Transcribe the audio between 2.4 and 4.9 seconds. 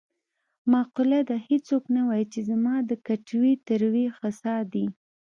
زما د کټوې تروې خسا دي.